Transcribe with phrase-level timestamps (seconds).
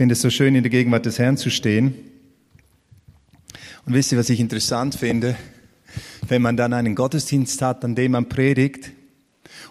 [0.00, 1.92] finde es so schön, in der Gegenwart des Herrn zu stehen.
[3.84, 5.36] Und wisst ihr, was ich interessant finde?
[6.26, 8.92] Wenn man dann einen Gottesdienst hat, an dem man predigt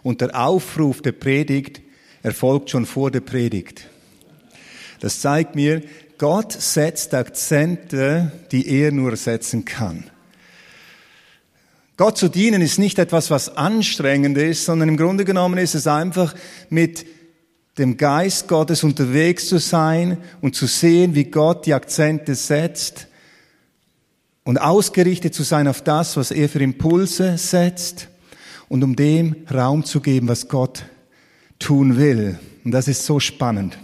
[0.03, 1.81] und der Aufruf der Predigt
[2.21, 3.87] erfolgt schon vor der Predigt.
[4.99, 5.81] Das zeigt mir,
[6.19, 10.11] Gott setzt Akzente, die er nur setzen kann.
[11.97, 15.87] Gott zu dienen ist nicht etwas, was anstrengend ist, sondern im Grunde genommen ist es
[15.87, 16.35] einfach
[16.69, 17.03] mit
[17.79, 23.07] dem Geist Gottes unterwegs zu sein und zu sehen, wie Gott die Akzente setzt
[24.43, 28.09] und ausgerichtet zu sein auf das, was er für Impulse setzt
[28.67, 30.83] und um dem Raum zu geben, was Gott
[31.57, 32.37] tun will.
[32.63, 33.77] Und das ist so spannend.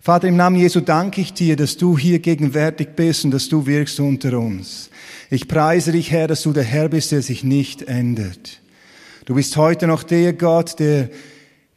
[0.00, 3.66] Vater, im Namen Jesu danke ich dir, dass du hier gegenwärtig bist und dass du
[3.66, 4.90] wirkst unter uns.
[5.28, 8.60] Ich preise dich, Herr, dass du der Herr bist, der sich nicht ändert.
[9.26, 11.10] Du bist heute noch der Gott, der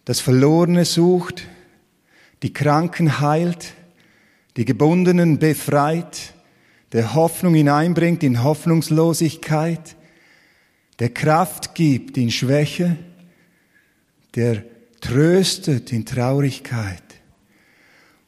[0.05, 1.47] das Verlorene sucht,
[2.43, 3.73] die Kranken heilt,
[4.57, 6.33] die Gebundenen befreit,
[6.91, 9.95] der Hoffnung hineinbringt in Hoffnungslosigkeit,
[10.99, 12.97] der Kraft gibt in Schwäche,
[14.35, 14.63] der
[14.99, 17.03] tröstet in Traurigkeit.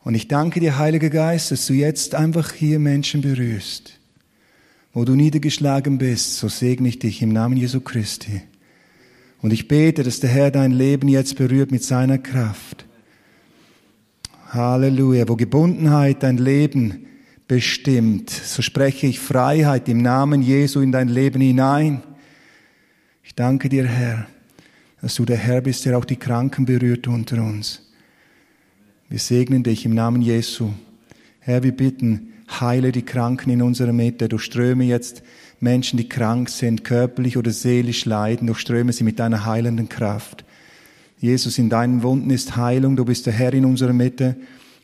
[0.03, 3.99] Und ich danke dir, Heiliger Geist, dass du jetzt einfach hier Menschen berührst.
[4.91, 8.41] Wo du niedergeschlagen bist, so segne ich dich im Namen Jesu Christi.
[9.43, 12.85] Und ich bete, dass der Herr dein Leben jetzt berührt mit seiner Kraft.
[14.47, 15.27] Halleluja.
[15.27, 17.07] Wo Gebundenheit dein Leben
[17.45, 22.03] bestimmt, so spreche ich Freiheit im Namen Jesu in dein Leben hinein.
[23.21, 24.27] Ich danke dir, Herr,
[25.01, 27.91] dass du der Herr bist, der auch die Kranken berührt unter uns.
[29.09, 30.71] Wir segnen dich im Namen Jesu.
[31.41, 34.29] Herr, wir bitten, heile die Kranken in unserer Mitte.
[34.29, 35.21] Durchströme jetzt
[35.63, 40.43] Menschen, die krank sind, körperlich oder seelisch leiden, durchströme sie mit deiner heilenden Kraft.
[41.17, 44.35] Jesus, in deinen Wunden ist Heilung, du bist der Herr in unserer Mitte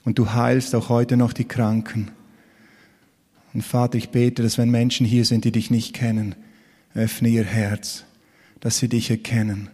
[0.06, 2.12] und du heilst auch heute noch die Kranken.
[3.54, 6.36] Und Vater, ich bete, dass wenn Menschen hier sind, die dich nicht kennen,
[6.96, 8.06] öffne ihr Herz,
[8.62, 9.70] dass sie dich erkennen,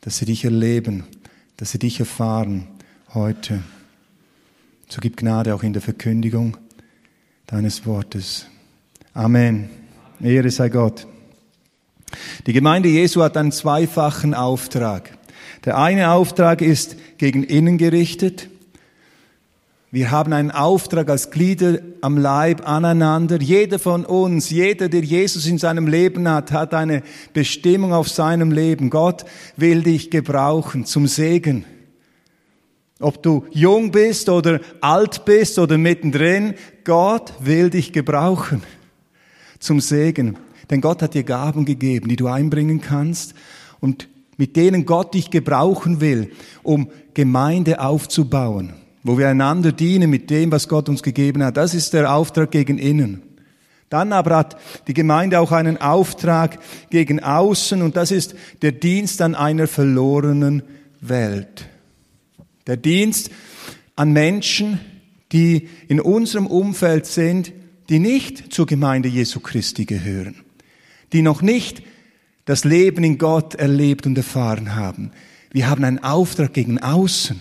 [0.00, 1.04] dass sie dich erleben,
[1.58, 2.66] dass sie dich erfahren
[3.14, 3.62] heute.
[4.88, 6.56] So gib Gnade auch in der Verkündigung
[7.46, 8.46] deines Wortes.
[9.14, 9.79] Amen.
[10.22, 11.06] Ehre sei Gott.
[12.46, 15.16] Die Gemeinde Jesu hat einen zweifachen Auftrag.
[15.64, 18.48] Der eine Auftrag ist gegen innen gerichtet.
[19.90, 23.40] Wir haben einen Auftrag als Glieder am Leib aneinander.
[23.40, 28.52] Jeder von uns, jeder, der Jesus in seinem Leben hat, hat eine Bestimmung auf seinem
[28.52, 28.88] Leben.
[28.90, 29.24] Gott
[29.56, 31.64] will dich gebrauchen zum Segen.
[33.00, 36.54] Ob du jung bist oder alt bist oder mittendrin,
[36.84, 38.62] Gott will dich gebrauchen
[39.60, 40.36] zum Segen.
[40.70, 43.34] Denn Gott hat dir Gaben gegeben, die du einbringen kannst
[43.78, 46.32] und mit denen Gott dich gebrauchen will,
[46.62, 48.72] um Gemeinde aufzubauen,
[49.02, 51.56] wo wir einander dienen mit dem, was Gott uns gegeben hat.
[51.56, 53.22] Das ist der Auftrag gegen innen.
[53.90, 54.56] Dann aber hat
[54.86, 56.60] die Gemeinde auch einen Auftrag
[56.90, 60.62] gegen außen und das ist der Dienst an einer verlorenen
[61.00, 61.66] Welt.
[62.68, 63.30] Der Dienst
[63.96, 64.80] an Menschen,
[65.32, 67.52] die in unserem Umfeld sind,
[67.90, 70.36] die nicht zur Gemeinde Jesu Christi gehören,
[71.12, 71.82] die noch nicht
[72.44, 75.10] das Leben in Gott erlebt und erfahren haben.
[75.50, 77.40] Wir haben einen Auftrag gegen außen.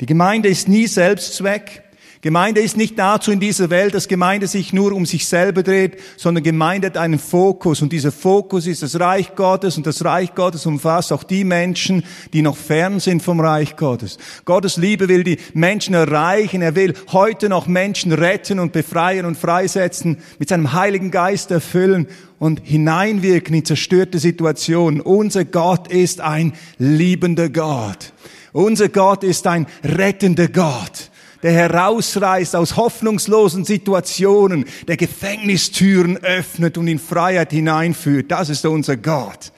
[0.00, 1.82] Die Gemeinde ist nie Selbstzweck.
[2.22, 5.98] Gemeinde ist nicht dazu in dieser Welt, dass Gemeinde sich nur um sich selber dreht,
[6.16, 10.32] sondern Gemeinde hat einen Fokus und dieser Fokus ist das Reich Gottes und das Reich
[10.36, 14.18] Gottes umfasst auch die Menschen, die noch fern sind vom Reich Gottes.
[14.44, 19.36] Gottes Liebe will die Menschen erreichen, er will heute noch Menschen retten und befreien und
[19.36, 22.06] freisetzen, mit seinem Heiligen Geist erfüllen
[22.38, 25.00] und hineinwirken in zerstörte Situationen.
[25.00, 28.12] Unser Gott ist ein liebender Gott.
[28.52, 31.10] Unser Gott ist ein rettender Gott
[31.42, 38.30] der herausreißt aus hoffnungslosen Situationen, der Gefängnistüren öffnet und in Freiheit hineinführt.
[38.30, 39.52] Das ist unser Gott.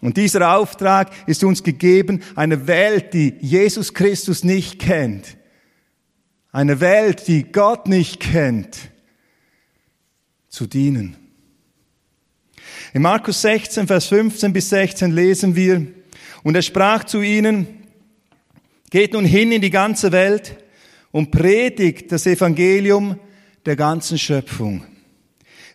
[0.00, 5.36] Und dieser Auftrag ist uns gegeben, eine Welt, die Jesus Christus nicht kennt,
[6.52, 8.78] eine Welt, die Gott nicht kennt,
[10.48, 11.16] zu dienen.
[12.94, 15.86] In Markus 16, Vers 15 bis 16 lesen wir,
[16.44, 17.66] und er sprach zu ihnen,
[18.90, 20.56] geht nun hin in die ganze Welt
[21.18, 23.18] und predigt das Evangelium
[23.66, 24.84] der ganzen Schöpfung.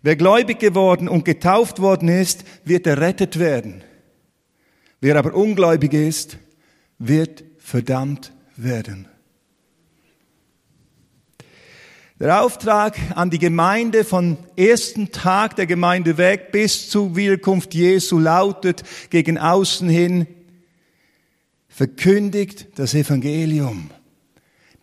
[0.01, 3.83] Wer gläubig geworden und getauft worden ist, wird errettet werden.
[5.01, 6.37] Wer aber ungläubig ist,
[6.97, 9.09] wird verdammt werden.
[12.21, 18.17] Der Auftrag an die Gemeinde von ersten Tag der Gemeinde weg bis zur Wiederkunft Jesu
[18.17, 20.25] lautet gegen außen hin,
[21.67, 23.89] verkündigt das Evangelium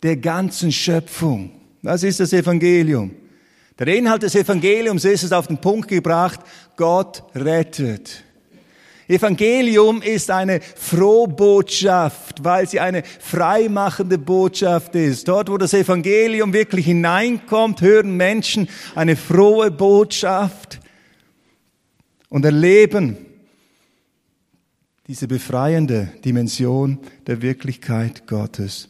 [0.03, 1.51] der ganzen Schöpfung.
[1.81, 3.11] Was ist das Evangelium?
[3.79, 6.39] Der Inhalt des Evangeliums ist es auf den Punkt gebracht,
[6.75, 8.23] Gott rettet.
[9.07, 15.27] Evangelium ist eine Frohbotschaft, weil sie eine freimachende Botschaft ist.
[15.27, 20.79] Dort, wo das Evangelium wirklich hineinkommt, hören Menschen eine frohe Botschaft
[22.29, 23.17] und erleben
[25.07, 28.87] diese befreiende Dimension der Wirklichkeit Gottes.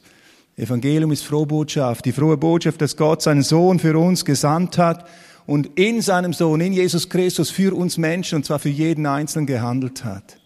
[0.61, 5.09] Evangelium ist Frohbotschaft, die frohe Botschaft, dass Gott seinen Sohn für uns gesandt hat
[5.47, 9.47] und in seinem Sohn, in Jesus Christus, für uns Menschen, und zwar für jeden Einzelnen
[9.47, 10.37] gehandelt hat.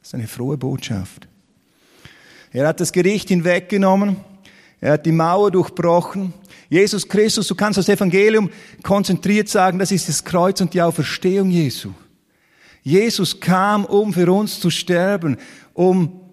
[0.00, 1.28] Das ist eine frohe Botschaft.
[2.52, 4.16] Er hat das Gericht hinweggenommen,
[4.80, 6.32] er hat die Mauer durchbrochen.
[6.70, 8.48] Jesus Christus, du kannst das Evangelium
[8.82, 11.90] konzentriert sagen, das ist das Kreuz und die Auferstehung Jesu.
[12.82, 15.36] Jesus kam, um für uns zu sterben,
[15.74, 16.23] um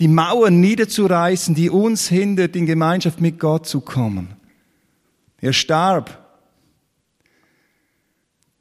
[0.00, 4.34] die Mauern niederzureißen, die uns hindert, in Gemeinschaft mit Gott zu kommen.
[5.40, 6.18] Er starb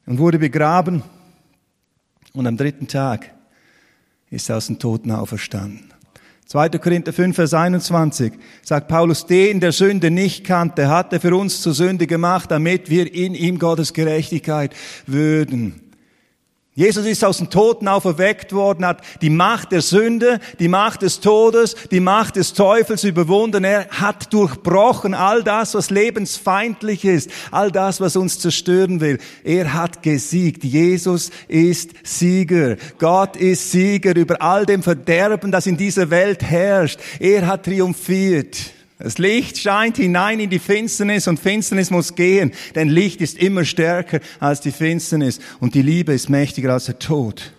[0.05, 1.03] und wurde begraben
[2.33, 3.33] und am dritten Tag
[4.29, 5.93] ist er aus den Toten auferstanden.
[6.47, 6.69] 2.
[6.69, 11.61] Korinther 5, Vers 21 sagt Paulus, den der Sünde nicht kannte, hat er für uns
[11.61, 14.75] zur Sünde gemacht, damit wir in ihm Gottes Gerechtigkeit
[15.07, 15.82] würden.
[16.75, 21.19] Jesus ist aus den Toten auferweckt worden, hat die Macht der Sünde, die Macht des
[21.19, 23.63] Todes, die Macht des Teufels überwunden.
[23.63, 29.19] Er hat durchbrochen all das, was lebensfeindlich ist, all das, was uns zerstören will.
[29.43, 30.63] Er hat gesiegt.
[30.63, 32.77] Jesus ist Sieger.
[32.97, 36.99] Gott ist Sieger über all dem Verderben, das in dieser Welt herrscht.
[37.19, 38.57] Er hat triumphiert.
[38.99, 43.65] Das Licht scheint hinein in die Finsternis und Finsternis muss gehen, denn Licht ist immer
[43.65, 47.53] stärker als die Finsternis und die Liebe ist mächtiger als der Tod.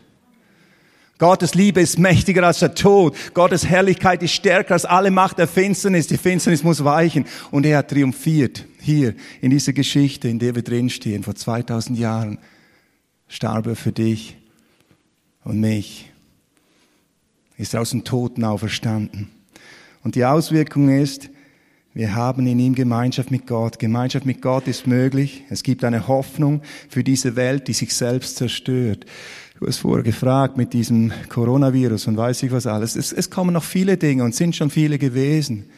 [1.18, 3.16] Gottes Liebe ist mächtiger als der Tod.
[3.34, 6.08] Gottes Herrlichkeit ist stärker als alle Macht der Finsternis.
[6.08, 7.24] Die Finsternis muss weichen.
[7.52, 8.64] Und er hat triumphiert.
[8.80, 12.38] Hier, in dieser Geschichte, in der wir drinstehen, vor 2000 Jahren,
[13.28, 14.36] starb er für dich
[15.44, 16.10] und mich.
[17.56, 19.30] Ist aus dem Toten auferstanden.
[20.04, 21.30] Und die Auswirkung ist,
[21.94, 23.78] wir haben in ihm Gemeinschaft mit Gott.
[23.78, 25.44] Gemeinschaft mit Gott ist möglich.
[25.48, 29.06] Es gibt eine Hoffnung für diese Welt, die sich selbst zerstört.
[29.58, 32.96] Du hast vorher gefragt mit diesem Coronavirus und weiß ich was alles.
[32.96, 35.70] Es, es kommen noch viele Dinge und sind schon viele gewesen.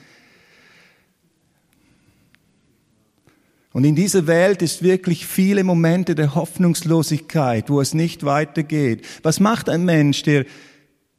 [3.73, 9.05] Und in dieser Welt ist wirklich viele Momente der Hoffnungslosigkeit, wo es nicht weitergeht.
[9.23, 10.47] Was macht ein Mensch, der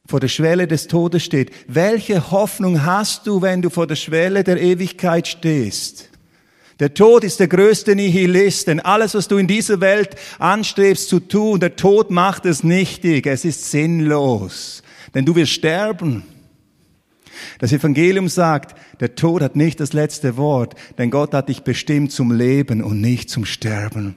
[0.08, 1.52] vor der Schwelle des Todes steht.
[1.68, 6.10] Welche Hoffnung hast du, wenn du vor der Schwelle der Ewigkeit stehst?
[6.80, 11.20] Der Tod ist der größte Nihilist, denn alles, was du in dieser Welt anstrebst zu
[11.20, 14.84] tun, der Tod macht es nichtig, es ist sinnlos,
[15.14, 16.24] denn du wirst sterben.
[17.60, 22.12] Das Evangelium sagt, der Tod hat nicht das letzte Wort, denn Gott hat dich bestimmt
[22.12, 24.16] zum Leben und nicht zum Sterben.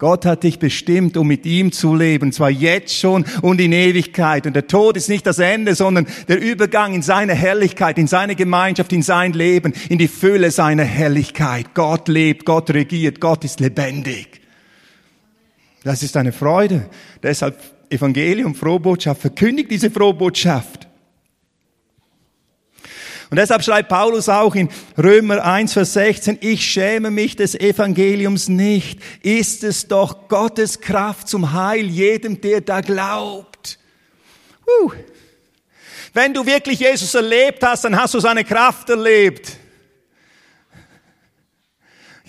[0.00, 4.46] Gott hat dich bestimmt, um mit ihm zu leben, zwar jetzt schon und in Ewigkeit.
[4.46, 8.34] Und der Tod ist nicht das Ende, sondern der Übergang in seine Herrlichkeit, in seine
[8.34, 11.74] Gemeinschaft, in sein Leben, in die Fülle seiner Herrlichkeit.
[11.74, 14.40] Gott lebt, Gott regiert, Gott ist lebendig.
[15.84, 16.88] Das ist eine Freude.
[17.22, 17.58] Deshalb
[17.90, 20.88] Evangelium, Frohbotschaft, verkündigt diese Frohbotschaft.
[23.30, 24.68] Und deshalb schreibt Paulus auch in
[24.98, 29.00] Römer 1, Vers 16, ich schäme mich des Evangeliums nicht.
[29.22, 33.78] Ist es doch Gottes Kraft zum Heil jedem, der da glaubt.
[34.66, 34.90] Uh.
[36.12, 39.59] Wenn du wirklich Jesus erlebt hast, dann hast du seine Kraft erlebt.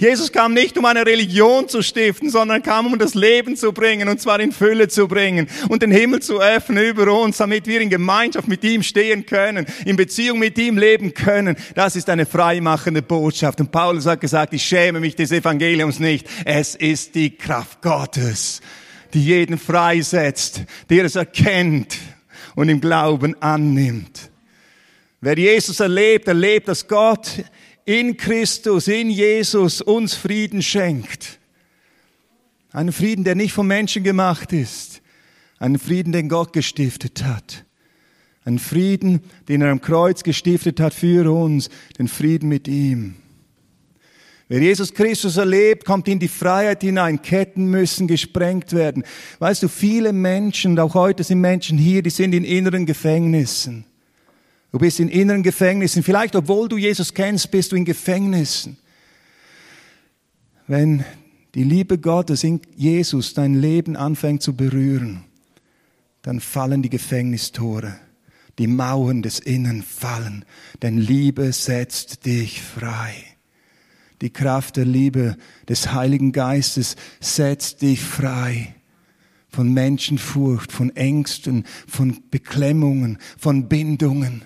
[0.02, 4.10] Jesus kam nicht, um eine Religion zu stiften, sondern kam, um das Leben zu bringen,
[4.10, 7.80] und zwar in Fülle zu bringen und den Himmel zu öffnen über uns, damit wir
[7.82, 11.56] in Gemeinschaft mit ihm stehen können, in Beziehung mit ihm leben können.
[11.76, 13.60] Das ist eine freimachende Botschaft.
[13.60, 16.28] Und Paulus hat gesagt, ich schäme mich des Evangeliums nicht.
[16.46, 18.62] Es ist die Kraft Gottes,
[19.14, 22.00] die jeden freisetzt, der es erkennt
[22.56, 24.32] und im Glauben annimmt.
[25.24, 27.44] Wer Jesus erlebt, erlebt, dass Gott
[27.86, 31.40] in Christus, in Jesus uns Frieden schenkt.
[32.72, 35.02] Einen Frieden, der nicht vom Menschen gemacht ist.
[35.60, 37.66] Einen Frieden, den Gott gestiftet hat.
[38.46, 41.70] Einen Frieden, den er am Kreuz gestiftet hat für uns.
[42.00, 43.16] Den Frieden mit ihm.
[44.48, 47.22] Wer Jesus Christus erlebt, kommt in die Freiheit hinein.
[47.22, 49.04] Ketten müssen gesprengt werden.
[49.40, 53.86] Weißt du, viele Menschen, auch heute sind Menschen hier, die sind in inneren Gefängnissen.
[54.72, 56.04] Du bist in inneren Gefängnissen.
[56.04, 58.78] Vielleicht, obwohl du Jesus kennst, bist du in Gefängnissen.
[60.68, 61.04] Wenn
[61.56, 65.26] die Liebe Gottes in Jesus dein Leben anfängt zu berühren,
[66.22, 68.00] dann fallen die Gefängnistore.
[68.60, 70.46] die Mauern des Innen fallen,
[70.82, 73.16] denn Liebe setzt dich frei.
[74.22, 75.36] Die Kraft der Liebe
[75.68, 78.76] des Heiligen Geistes setzt dich frei
[79.50, 84.44] von Menschenfurcht, von Ängsten, von Beklemmungen, von Bindungen.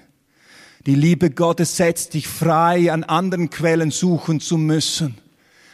[0.85, 5.15] Die Liebe Gottes setzt dich frei, an anderen Quellen suchen zu müssen,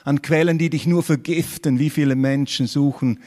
[0.05, 1.79] an Quellen, die dich nur vergiften.
[1.79, 3.19] Wie viele Menschen suchen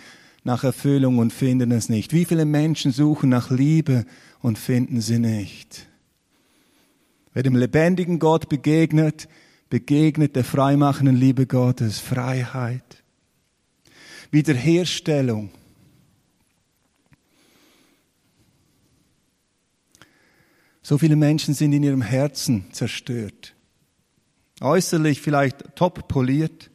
[0.45, 2.15] nach Erfüllung und finden es nicht?
[2.15, 4.07] Wie viele Menschen suchen nach Liebe
[4.41, 5.87] und finden sie nicht?
[7.35, 9.29] Wer dem lebendigen Gott begegnet,
[9.69, 13.03] begegnet der freimachenden Liebe Gottes, Freiheit,
[14.31, 15.51] Wiederherstellung.
[20.87, 23.55] So viele Menschen sind in ihrem Herzen zerstört.
[24.61, 26.71] Äußerlich vielleicht top poliert,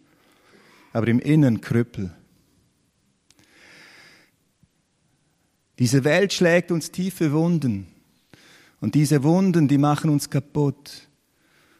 [0.91, 2.11] aber im Inneren Krüppel.
[5.77, 7.85] Diese Welt schlägt uns tiefe Wunden.
[8.81, 11.07] Und diese Wunden, die machen uns kaputt.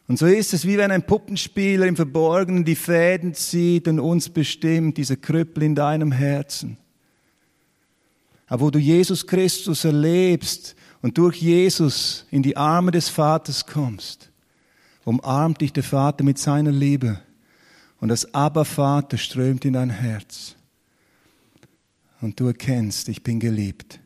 [0.08, 4.30] Und so ist es, wie wenn ein Puppenspieler im Verborgenen die Fäden zieht und uns
[4.30, 6.78] bestimmt, diese Krüppel in deinem Herzen.
[8.46, 14.32] Aber wo du Jesus Christus erlebst, und durch Jesus in die Arme des Vaters kommst,
[15.06, 17.20] umarmt dich der Vater mit seiner Liebe
[18.00, 20.56] und das Aber Vater strömt in dein Herz.
[22.22, 24.00] Und du erkennst, ich bin geliebt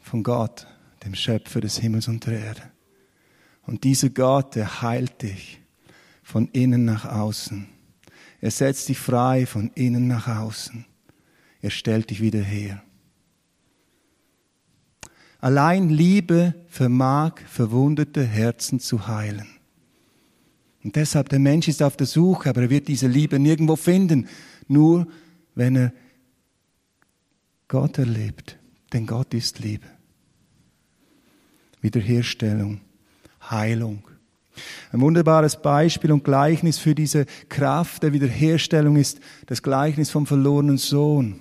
[0.00, 0.66] von Gott,
[1.04, 2.62] dem Schöpfer des Himmels und der Erde.
[3.66, 5.60] Und dieser Gott, der heilt dich
[6.22, 7.68] von innen nach außen.
[8.40, 10.84] Er setzt dich frei von innen nach außen.
[11.60, 12.82] Er stellt dich wieder her.
[15.42, 19.48] Allein Liebe vermag verwundete Herzen zu heilen.
[20.84, 24.28] Und deshalb, der Mensch ist auf der Suche, aber er wird diese Liebe nirgendwo finden,
[24.68, 25.08] nur
[25.56, 25.92] wenn er
[27.66, 28.56] Gott erlebt.
[28.92, 29.86] Denn Gott ist Liebe.
[31.80, 32.80] Wiederherstellung,
[33.50, 34.04] Heilung.
[34.92, 40.78] Ein wunderbares Beispiel und Gleichnis für diese Kraft der Wiederherstellung ist das Gleichnis vom verlorenen
[40.78, 41.40] Sohn.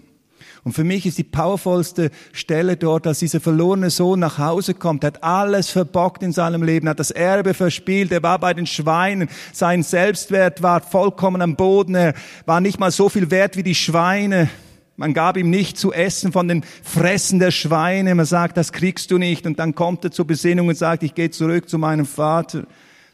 [0.63, 5.03] Und für mich ist die powervollste Stelle dort, als dieser verlorene Sohn nach Hause kommt,
[5.03, 8.67] er hat alles verbockt in seinem Leben, hat das Erbe verspielt, er war bei den
[8.67, 12.13] Schweinen, sein Selbstwert war vollkommen am Boden, er
[12.45, 14.49] war nicht mal so viel wert wie die Schweine.
[14.97, 18.13] Man gab ihm nicht zu essen von den Fressen der Schweine.
[18.13, 19.47] Man sagt, das kriegst du nicht.
[19.47, 22.65] Und dann kommt er zur Besinnung und sagt, ich gehe zurück zu meinem Vater.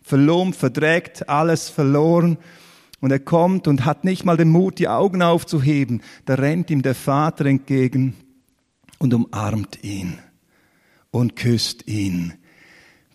[0.04, 2.38] Verlumpt, verdreckt, alles verloren.
[3.00, 6.02] Und er kommt und hat nicht mal den Mut, die Augen aufzuheben.
[6.26, 8.16] Da rennt ihm der Vater entgegen
[8.98, 10.18] und umarmt ihn
[11.12, 12.34] und küsst ihn.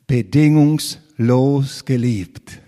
[0.06, 2.60] Bedingungslos geliebt.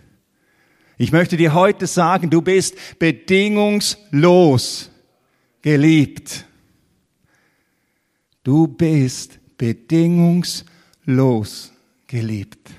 [0.97, 4.91] Ich möchte dir heute sagen, du bist bedingungslos
[5.63, 6.47] geliebt.
[8.45, 11.73] Du bist bedingungslos
[12.07, 12.71] geliebt.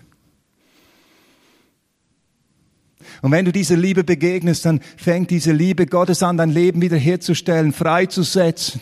[3.25, 7.73] Und wenn du dieser Liebe begegnest, dann fängt diese Liebe Gottes an, dein Leben wiederherzustellen,
[7.73, 8.79] freizusetzen,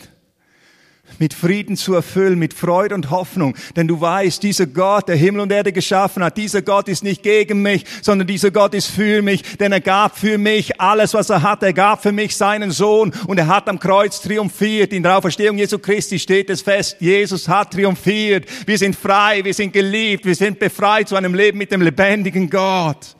[1.18, 3.56] mit Frieden zu erfüllen, mit Freude und Hoffnung.
[3.74, 7.22] Denn du weißt, dieser Gott, der Himmel und Erde geschaffen hat, dieser Gott ist nicht
[7.22, 11.30] gegen mich, sondern dieser Gott ist für mich, denn er gab für mich alles, was
[11.30, 11.62] er hat.
[11.62, 14.92] Er gab für mich seinen Sohn und er hat am Kreuz triumphiert.
[14.92, 18.44] In der Auferstehung Jesu Christi steht es fest, Jesus hat triumphiert.
[18.66, 22.50] Wir sind frei, wir sind geliebt, wir sind befreit zu einem Leben mit dem lebendigen
[22.50, 23.16] Gott.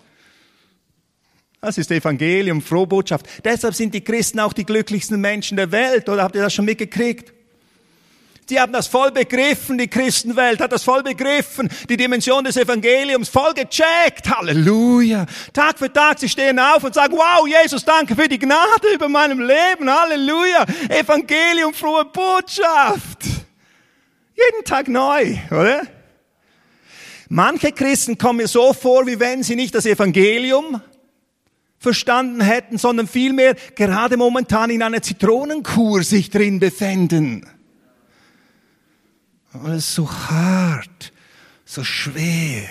[1.64, 3.26] Das ist Evangelium, Frohbotschaft.
[3.42, 6.10] Deshalb sind die Christen auch die glücklichsten Menschen der Welt.
[6.10, 7.32] Oder habt ihr das schon mitgekriegt?
[8.50, 13.30] Die haben das voll begriffen, die Christenwelt hat das voll begriffen, die Dimension des Evangeliums
[13.30, 14.28] voll gecheckt.
[14.28, 15.24] Halleluja.
[15.54, 19.08] Tag für Tag, sie stehen auf und sagen, wow, Jesus, danke für die Gnade über
[19.08, 19.88] meinem Leben.
[19.88, 20.66] Halleluja.
[20.90, 23.22] Evangelium, frohe Botschaft.
[24.36, 25.80] Jeden Tag neu, oder?
[27.30, 30.82] Manche Christen kommen mir so vor, wie wenn sie nicht das Evangelium
[31.84, 37.46] verstanden hätten, sondern vielmehr gerade momentan in einer Zitronenkur sich drin befänden.
[39.52, 41.12] Alles so hart,
[41.64, 42.66] so schwer.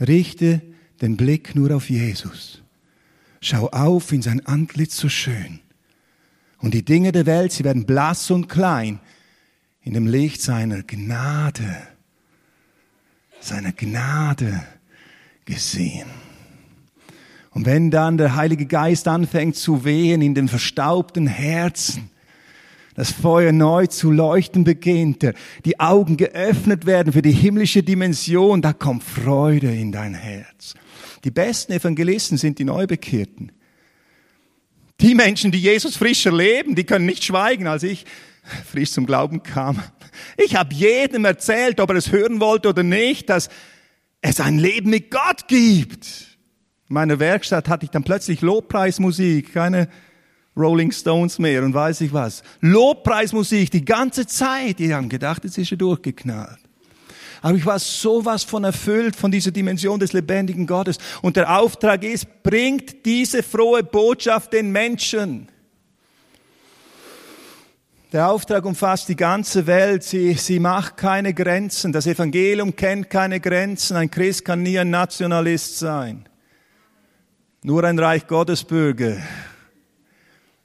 [0.00, 0.62] Richte
[1.00, 2.62] den Blick nur auf Jesus.
[3.40, 5.60] Schau auf in sein Antlitz so schön.
[6.58, 9.00] Und die Dinge der Welt, sie werden blass und klein
[9.82, 11.76] in dem Licht seiner Gnade,
[13.40, 14.64] seiner Gnade
[15.44, 16.23] gesehen.
[17.54, 22.10] Und wenn dann der Heilige Geist anfängt zu wehen in den verstaubten Herzen,
[22.94, 25.26] das Feuer neu zu leuchten beginnt,
[25.64, 30.74] die Augen geöffnet werden für die himmlische Dimension, da kommt Freude in dein Herz.
[31.24, 33.50] Die besten Evangelisten sind die Neubekehrten.
[35.00, 37.66] Die Menschen, die Jesus frisch erleben, die können nicht schweigen.
[37.66, 38.04] Als ich
[38.64, 39.80] frisch zum Glauben kam,
[40.36, 43.48] Ich habe jedem erzählt, ob er es hören wollte oder nicht, dass
[44.20, 46.33] es ein Leben mit Gott gibt.
[46.88, 49.88] In meiner Werkstatt hatte ich dann plötzlich Lobpreismusik, keine
[50.56, 52.42] Rolling Stones mehr und weiß ich was.
[52.60, 54.78] Lobpreismusik die ganze Zeit.
[54.78, 56.58] Die haben gedacht, jetzt ist er durchgeknallt.
[57.42, 60.96] Aber ich war sowas von erfüllt von dieser Dimension des lebendigen Gottes.
[61.20, 65.48] Und der Auftrag ist, bringt diese frohe Botschaft den Menschen.
[68.12, 70.04] Der Auftrag umfasst die ganze Welt.
[70.04, 71.92] Sie, sie macht keine Grenzen.
[71.92, 73.96] Das Evangelium kennt keine Grenzen.
[73.96, 76.26] Ein Christ kann nie ein Nationalist sein.
[77.66, 79.16] Nur ein Reich Gottesbürger.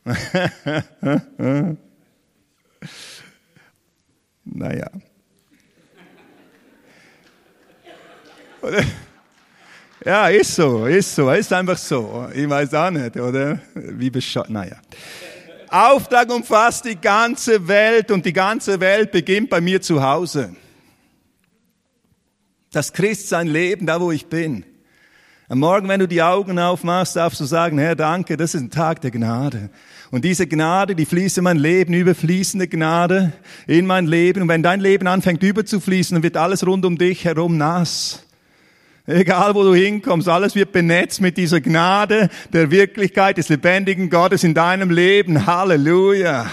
[4.44, 4.90] naja.
[10.04, 12.28] Ja, ist so, ist so, ist einfach so.
[12.34, 13.62] Ich weiß auch nicht, oder?
[13.76, 14.76] Wie bescheuert, naja.
[15.70, 20.54] Auftrag umfasst die ganze Welt und die ganze Welt beginnt bei mir zu Hause.
[22.74, 24.66] Das Christsein leben, da wo ich bin.
[25.52, 28.70] Am Morgen, wenn du die Augen aufmachst, darfst du sagen, Herr, danke, das ist ein
[28.70, 29.72] Tag der Gnade.
[30.12, 33.34] Und diese Gnade, die fließt in mein Leben, überfließende Gnade
[33.66, 34.44] in mein Leben.
[34.44, 38.24] Und wenn dein Leben anfängt überzufließen, dann wird alles rund um dich herum nass.
[39.08, 44.44] Egal wo du hinkommst, alles wird benetzt mit dieser Gnade der Wirklichkeit des lebendigen Gottes
[44.44, 45.48] in deinem Leben.
[45.48, 46.46] Halleluja.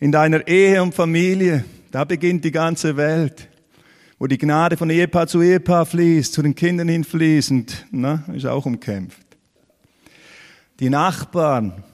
[0.00, 3.48] In deiner Ehe und Familie, da beginnt die ganze Welt
[4.24, 8.46] wo die Gnade von Ehepaar zu Ehepaar fließt, zu den Kindern hin fließend, na, ist
[8.46, 9.20] auch umkämpft.
[10.80, 11.84] Die Nachbarn,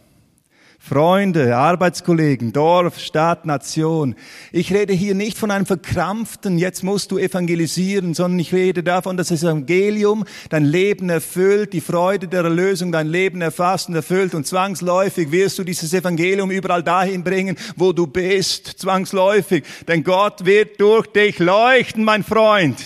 [0.82, 4.16] Freunde, Arbeitskollegen, Dorf, Stadt, Nation.
[4.50, 9.18] Ich rede hier nicht von einem verkrampften, jetzt musst du evangelisieren, sondern ich rede davon,
[9.18, 14.34] dass das Evangelium dein Leben erfüllt, die Freude der Erlösung dein Leben erfasst und erfüllt
[14.34, 19.64] und zwangsläufig wirst du dieses Evangelium überall dahin bringen, wo du bist, zwangsläufig.
[19.86, 22.78] Denn Gott wird durch dich leuchten, mein Freund.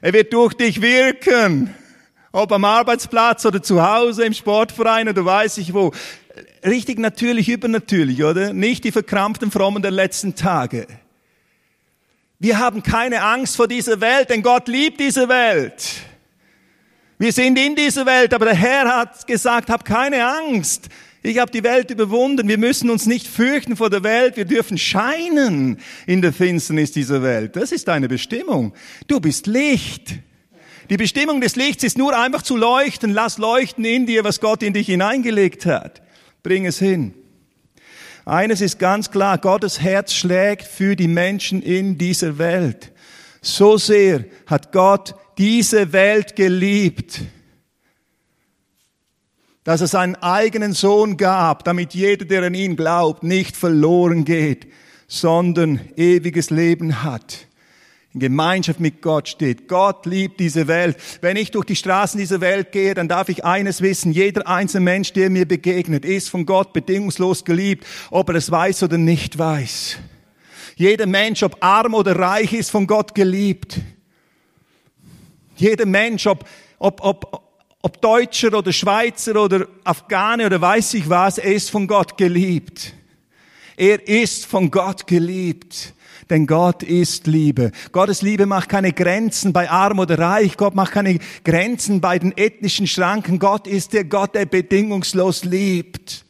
[0.00, 1.74] Er wird durch dich wirken.
[2.32, 5.90] Ob am Arbeitsplatz oder zu Hause, im Sportverein oder weiß ich wo
[6.64, 8.52] richtig natürlich, übernatürlich, oder?
[8.52, 10.86] Nicht die verkrampften Frommen der letzten Tage.
[12.38, 15.84] Wir haben keine Angst vor dieser Welt, denn Gott liebt diese Welt.
[17.18, 20.88] Wir sind in dieser Welt, aber der Herr hat gesagt, hab keine Angst.
[21.22, 22.48] Ich habe die Welt überwunden.
[22.48, 24.38] Wir müssen uns nicht fürchten vor der Welt.
[24.38, 27.56] Wir dürfen scheinen in der Finsternis dieser Welt.
[27.56, 28.72] Das ist deine Bestimmung.
[29.06, 30.14] Du bist Licht.
[30.88, 33.12] Die Bestimmung des Lichts ist nur einfach zu leuchten.
[33.12, 36.00] Lass leuchten in dir, was Gott in dich hineingelegt hat.
[36.42, 37.14] Bring es hin.
[38.24, 42.92] Eines ist ganz klar, Gottes Herz schlägt für die Menschen in dieser Welt.
[43.42, 47.20] So sehr hat Gott diese Welt geliebt,
[49.64, 54.66] dass er seinen eigenen Sohn gab, damit jeder, der an ihn glaubt, nicht verloren geht,
[55.08, 57.46] sondern ewiges Leben hat
[58.12, 59.68] in Gemeinschaft mit Gott steht.
[59.68, 60.96] Gott liebt diese Welt.
[61.20, 64.12] Wenn ich durch die Straßen dieser Welt gehe, dann darf ich eines wissen.
[64.12, 68.82] Jeder einzelne Mensch, der mir begegnet, ist von Gott bedingungslos geliebt, ob er es weiß
[68.82, 69.98] oder nicht weiß.
[70.74, 73.78] Jeder Mensch, ob arm oder reich, ist von Gott geliebt.
[75.54, 77.42] Jeder Mensch, ob, ob, ob,
[77.80, 82.92] ob Deutscher oder Schweizer oder Afghane oder weiß ich was, er ist von Gott geliebt.
[83.76, 85.94] Er ist von Gott geliebt
[86.30, 87.72] denn Gott ist Liebe.
[87.92, 90.56] Gottes Liebe macht keine Grenzen bei arm oder reich.
[90.56, 93.38] Gott macht keine Grenzen bei den ethnischen Schranken.
[93.38, 96.24] Gott ist der Gott, der bedingungslos liebt.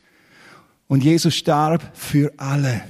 [0.88, 2.82] Und Jesus starb für alle.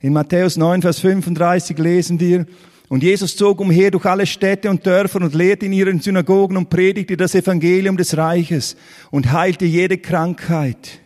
[0.00, 2.46] In Matthäus 9, Vers 35 lesen wir,
[2.88, 6.70] und Jesus zog umher durch alle Städte und Dörfer und lehrte in ihren Synagogen und
[6.70, 8.76] predigte das Evangelium des Reiches
[9.10, 11.00] und heilte jede Krankheit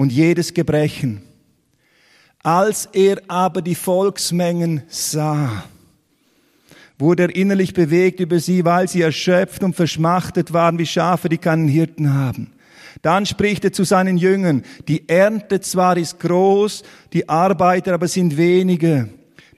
[0.00, 1.20] und jedes Gebrechen.
[2.42, 5.64] Als er aber die Volksmengen sah,
[6.98, 11.36] wurde er innerlich bewegt über sie, weil sie erschöpft und verschmachtet waren wie Schafe, die
[11.36, 12.50] keinen Hirten haben.
[13.02, 16.82] Dann spricht er zu seinen Jüngern, die Ernte zwar ist groß,
[17.12, 19.10] die Arbeiter aber sind wenige.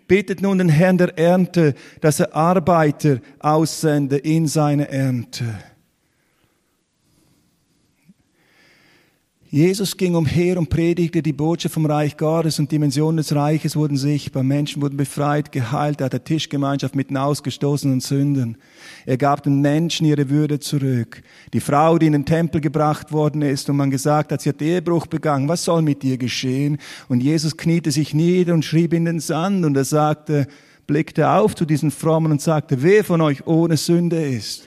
[0.08, 5.44] Bittet nun den Herrn der Ernte, dass er Arbeiter aussende in seine Ernte.
[9.54, 13.98] Jesus ging umher und predigte die Botschaft vom Reich Gottes und Dimensionen des Reiches wurden
[13.98, 14.42] sichtbar.
[14.42, 16.00] Menschen wurden befreit, geheilt.
[16.00, 18.56] Er hat der Tischgemeinschaft mit den ausgestoßenen Sünden.
[19.04, 21.22] Er gab den Menschen ihre Würde zurück.
[21.52, 24.62] Die Frau, die in den Tempel gebracht worden ist und man gesagt hat, sie hat
[24.62, 25.50] Ehebruch begangen.
[25.50, 26.78] Was soll mit ihr geschehen?
[27.10, 30.46] Und Jesus kniete sich nieder und schrieb in den Sand und er sagte,
[30.86, 34.66] blickte auf zu diesen Frommen und sagte, wer von euch ohne Sünde ist,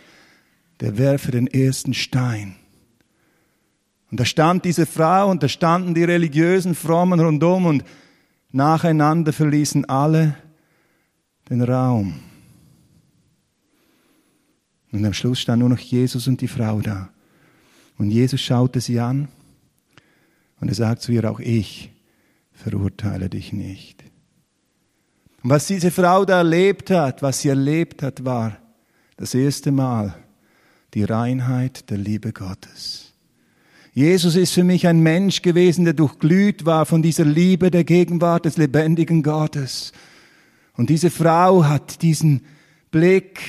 [0.80, 2.58] der werfe den ersten Stein.
[4.12, 7.84] Und da stand diese Frau und da standen die religiösen Frommen rundum und
[8.52, 10.36] nacheinander verließen alle
[11.50, 12.20] den Raum.
[14.92, 17.10] Und am Schluss stand nur noch Jesus und die Frau da.
[17.98, 19.28] Und Jesus schaute sie an
[20.60, 21.92] und er sagt zu ihr, auch ich
[22.54, 24.04] verurteile dich nicht.
[25.44, 28.58] Und was diese Frau da erlebt hat, was sie erlebt hat, war
[29.18, 30.16] das erste Mal
[30.94, 33.05] die Reinheit der Liebe Gottes.
[33.96, 38.44] Jesus ist für mich ein Mensch gewesen, der durchglüht war von dieser Liebe der Gegenwart
[38.44, 39.94] des lebendigen Gottes.
[40.76, 42.42] Und diese Frau hat diesen
[42.92, 43.40] Blick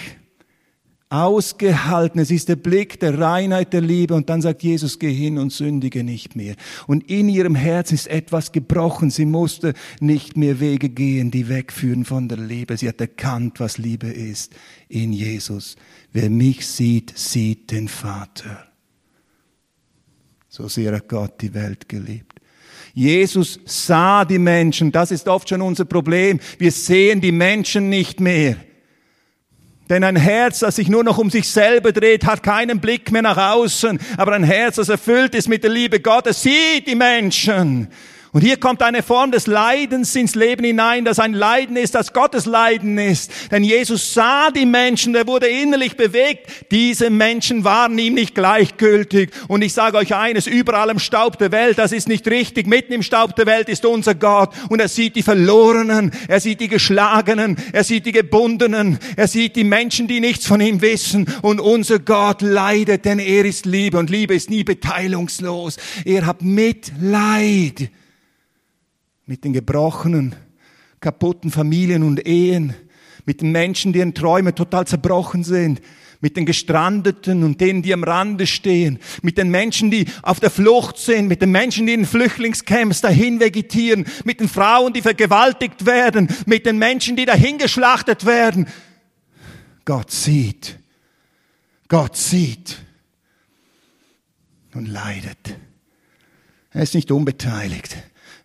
[1.08, 2.20] ausgehalten.
[2.20, 4.14] Es ist der Blick der Reinheit der Liebe.
[4.14, 6.54] Und dann sagt Jesus, geh hin und sündige nicht mehr.
[6.86, 9.10] Und in ihrem Herzen ist etwas gebrochen.
[9.10, 12.76] Sie musste nicht mehr Wege gehen, die wegführen von der Liebe.
[12.76, 14.54] Sie hat erkannt, was Liebe ist
[14.88, 15.74] in Jesus.
[16.12, 18.75] Wer mich sieht, sieht den Vater.
[20.56, 22.40] So sehr hat Gott die Welt geliebt.
[22.94, 24.90] Jesus sah die Menschen.
[24.90, 26.40] Das ist oft schon unser Problem.
[26.56, 28.56] Wir sehen die Menschen nicht mehr.
[29.90, 33.20] Denn ein Herz, das sich nur noch um sich selber dreht, hat keinen Blick mehr
[33.20, 33.98] nach außen.
[34.16, 37.88] Aber ein Herz, das erfüllt ist mit der Liebe Gottes, sieht die Menschen
[38.36, 42.12] und hier kommt eine Form des Leidens ins Leben hinein, das ein Leiden ist, das
[42.12, 43.32] Gottes Leiden ist.
[43.50, 46.50] Denn Jesus sah die Menschen, der wurde innerlich bewegt.
[46.70, 49.30] Diese Menschen waren ihm nicht gleichgültig.
[49.48, 52.66] Und ich sage euch eines, überall im Staub der Welt, das ist nicht richtig.
[52.66, 54.50] Mitten im Staub der Welt ist unser Gott.
[54.68, 59.56] Und er sieht die Verlorenen, er sieht die Geschlagenen, er sieht die Gebundenen, er sieht
[59.56, 61.26] die Menschen, die nichts von ihm wissen.
[61.40, 63.96] Und unser Gott leidet, denn er ist Liebe.
[63.96, 65.78] Und Liebe ist nie beteilungslos.
[66.04, 67.88] Er hat Mitleid
[69.26, 70.36] mit den gebrochenen,
[71.00, 72.74] kaputten Familien und Ehen,
[73.24, 75.80] mit den Menschen, deren Träume total zerbrochen sind,
[76.20, 80.50] mit den Gestrandeten und denen, die am Rande stehen, mit den Menschen, die auf der
[80.50, 85.84] Flucht sind, mit den Menschen, die in Flüchtlingscamps dahin vegetieren, mit den Frauen, die vergewaltigt
[85.84, 88.66] werden, mit den Menschen, die dahingeschlachtet werden.
[89.84, 90.78] Gott sieht.
[91.88, 92.78] Gott sieht
[94.74, 95.56] und leidet.
[96.70, 97.96] Er ist nicht unbeteiligt.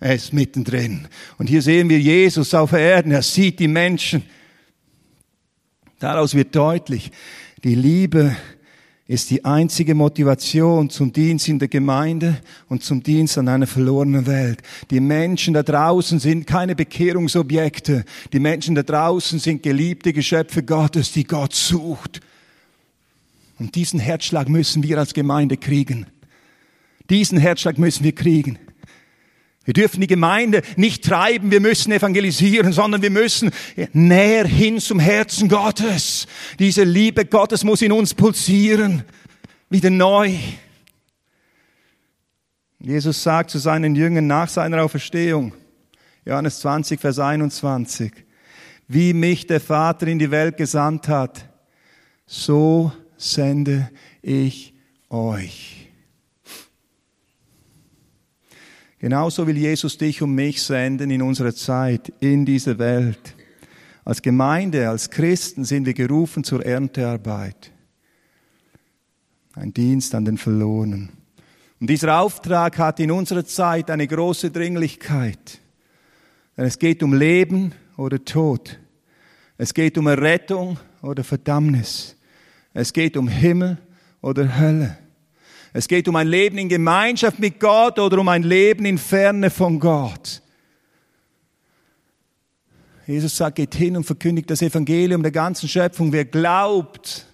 [0.02, 1.08] Er ist mittendrin.
[1.38, 3.12] Und hier sehen wir Jesus auf Erden.
[3.12, 4.24] Er sieht die Menschen.
[6.00, 7.12] Daraus wird deutlich,
[7.64, 8.36] die Liebe
[9.06, 14.26] ist die einzige Motivation zum Dienst in der Gemeinde und zum Dienst an einer verlorenen
[14.26, 14.64] Welt.
[14.90, 18.04] Die Menschen da draußen sind keine Bekehrungsobjekte.
[18.34, 22.22] Die Menschen da draußen sind geliebte Geschöpfe Gottes, die Gott sucht.
[23.60, 26.08] Und diesen Herzschlag müssen wir als Gemeinde kriegen.
[27.12, 28.58] Diesen Herzschlag müssen wir kriegen.
[29.64, 33.52] Wir dürfen die Gemeinde nicht treiben, wir müssen evangelisieren, sondern wir müssen
[33.94, 36.28] näher hin zum Herzen Gottes.
[36.58, 39.04] Diese Liebe Gottes muss in uns pulsieren,
[39.70, 40.36] wieder neu.
[42.80, 45.54] Jesus sagt zu seinen Jüngern nach seiner Auferstehung,
[46.26, 48.12] Johannes 20, Vers 21,
[48.88, 51.48] wie mich der Vater in die Welt gesandt hat,
[52.26, 53.92] so sende
[54.24, 54.74] ich
[55.10, 55.81] euch.
[59.02, 63.36] Genauso will Jesus dich und mich senden in unserer Zeit, in dieser Welt.
[64.06, 67.72] Als Gemeinde, als Christen sind wir gerufen zur Erntearbeit.
[69.56, 71.10] Ein Dienst an den Verlorenen.
[71.80, 75.60] Und dieser Auftrag hat in unserer Zeit eine große Dringlichkeit.
[76.56, 78.78] Denn es geht um Leben oder Tod.
[79.58, 82.16] Es geht um Errettung oder Verdammnis.
[82.72, 83.80] Es geht um Himmel
[84.22, 84.96] oder Hölle.
[85.74, 89.50] Es geht um ein Leben in Gemeinschaft mit Gott oder um ein Leben in Ferne
[89.50, 90.42] von Gott.
[93.08, 96.12] Jesus sagt, geht hin und verkündigt das Evangelium der ganzen Schöpfung.
[96.12, 97.26] Wer glaubt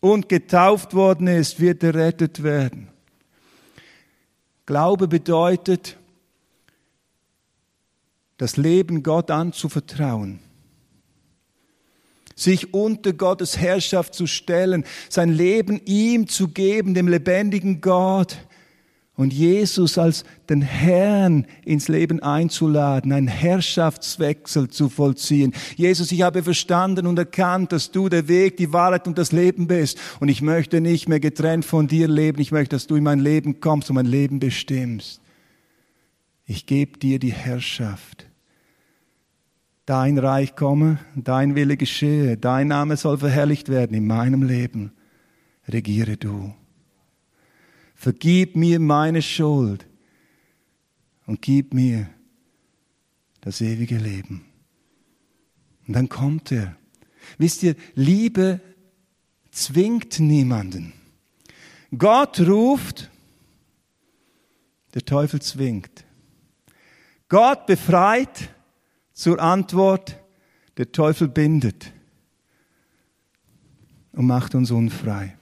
[0.00, 2.88] und getauft worden ist, wird errettet werden.
[4.66, 5.96] Glaube bedeutet,
[8.36, 10.40] das Leben Gott anzuvertrauen
[12.40, 18.36] sich unter Gottes Herrschaft zu stellen, sein Leben ihm zu geben, dem lebendigen Gott
[19.20, 25.52] und Jesus als den Herrn ins Leben einzuladen, einen Herrschaftswechsel zu vollziehen.
[25.76, 29.66] Jesus, ich habe verstanden und erkannt, dass du der Weg, die Wahrheit und das Leben
[29.66, 29.98] bist.
[30.20, 32.40] Und ich möchte nicht mehr getrennt von dir leben.
[32.40, 35.20] Ich möchte, dass du in mein Leben kommst und mein Leben bestimmst.
[36.46, 38.29] Ich gebe dir die Herrschaft
[39.86, 44.92] dein Reich komme, dein Wille geschehe, dein Name soll verherrlicht werden in meinem Leben.
[45.68, 46.54] Regiere du.
[47.94, 49.86] Vergib mir meine Schuld
[51.26, 52.08] und gib mir
[53.40, 54.44] das ewige Leben.
[55.86, 56.76] Und dann kommt er.
[57.38, 58.60] Wisst ihr, Liebe
[59.50, 60.92] zwingt niemanden.
[61.96, 63.10] Gott ruft,
[64.94, 66.04] der Teufel zwingt.
[67.28, 68.50] Gott befreit
[69.20, 70.16] zur Antwort,
[70.78, 71.92] der Teufel bindet
[74.12, 75.36] und macht uns unfrei.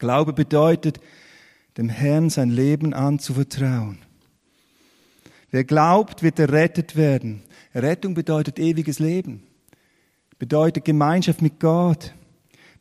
[0.00, 0.98] Glaube bedeutet,
[1.76, 3.98] dem Herrn sein Leben anzuvertrauen.
[5.52, 7.44] Wer glaubt, wird errettet werden.
[7.72, 9.44] Rettung bedeutet ewiges Leben,
[10.36, 12.14] bedeutet Gemeinschaft mit Gott,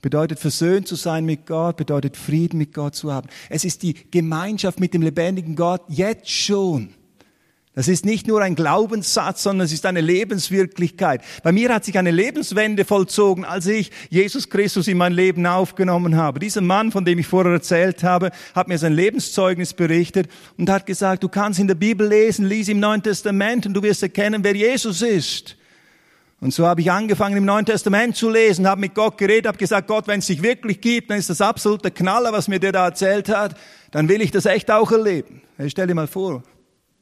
[0.01, 3.29] bedeutet versöhnt zu sein mit Gott, bedeutet Frieden mit Gott zu haben.
[3.49, 6.95] Es ist die Gemeinschaft mit dem lebendigen Gott jetzt schon.
[7.75, 11.21] Das ist nicht nur ein Glaubenssatz, sondern es ist eine Lebenswirklichkeit.
[11.43, 16.15] Bei mir hat sich eine Lebenswende vollzogen, als ich Jesus Christus in mein Leben aufgenommen
[16.15, 16.39] habe.
[16.39, 20.85] Dieser Mann, von dem ich vorher erzählt habe, hat mir sein Lebenszeugnis berichtet und hat
[20.85, 24.41] gesagt, du kannst in der Bibel lesen, lies im Neuen Testament und du wirst erkennen,
[24.45, 25.57] wer Jesus ist.
[26.39, 29.57] Und so habe ich angefangen, im Neuen Testament zu lesen, habe mit Gott geredet, habe
[29.57, 32.71] gesagt, Gott, wenn es dich wirklich gibt, dann ist das absolute Knaller, was mir der
[32.71, 33.55] da erzählt hat,
[33.91, 35.41] dann will ich das echt auch erleben.
[35.67, 36.43] Stell dir mal vor,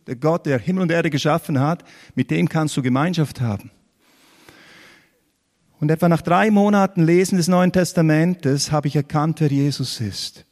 [0.07, 1.83] der Gott, der Himmel und Erde geschaffen hat,
[2.15, 3.71] mit dem kannst du Gemeinschaft haben.
[5.79, 10.45] Und etwa nach drei Monaten Lesen des Neuen Testamentes habe ich erkannt, wer Jesus ist.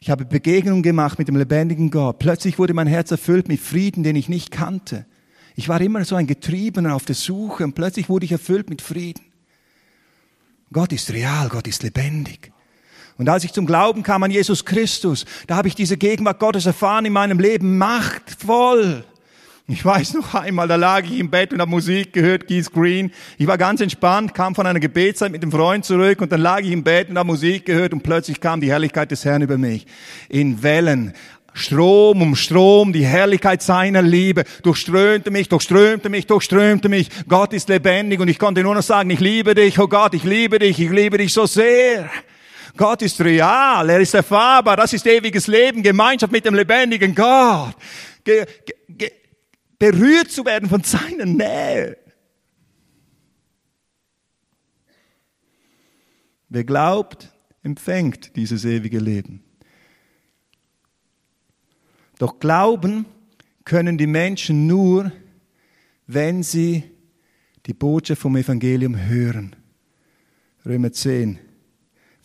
[0.00, 2.18] Ich habe Begegnungen gemacht mit dem lebendigen Gott.
[2.18, 5.06] Plötzlich wurde mein Herz erfüllt mit Frieden, den ich nicht kannte.
[5.56, 8.82] Ich war immer so ein Getriebener auf der Suche und plötzlich wurde ich erfüllt mit
[8.82, 9.24] Frieden.
[10.72, 12.52] Gott ist real, Gott ist lebendig.
[13.18, 16.66] Und als ich zum Glauben kam an Jesus Christus, da habe ich diese Gegenwart Gottes
[16.66, 19.04] erfahren in meinem Leben, machtvoll.
[19.68, 23.10] Ich weiß noch einmal, da lag ich im Bett und habe Musik gehört, Keith Green.
[23.36, 26.60] Ich war ganz entspannt, kam von einer Gebetszeit mit dem Freund zurück und dann lag
[26.60, 29.58] ich im Bett und habe Musik gehört und plötzlich kam die Herrlichkeit des Herrn über
[29.58, 29.86] mich.
[30.28, 31.14] In Wellen.
[31.52, 37.08] Strom um Strom, die Herrlichkeit seiner Liebe durchströmte mich, durchströmte mich, durchströmte mich.
[37.26, 40.22] Gott ist lebendig und ich konnte nur noch sagen, ich liebe dich, oh Gott, ich
[40.22, 42.10] liebe dich, ich liebe dich so sehr.
[42.76, 47.74] Gott ist real, er ist erfahrbar, das ist ewiges Leben, Gemeinschaft mit dem lebendigen Gott.
[48.24, 48.46] Ge,
[48.88, 49.10] ge,
[49.78, 51.96] berührt zu werden von seiner Nähe.
[56.48, 59.42] Wer glaubt, empfängt dieses ewige Leben.
[62.18, 63.04] Doch glauben
[63.64, 65.12] können die Menschen nur,
[66.06, 66.84] wenn sie
[67.66, 69.56] die Botschaft vom Evangelium hören.
[70.64, 71.38] Römer 10.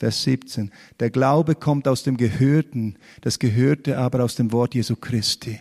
[0.01, 0.71] Vers 17.
[0.99, 5.59] Der Glaube kommt aus dem Gehörten, das Gehörte aber aus dem Wort Jesu Christi.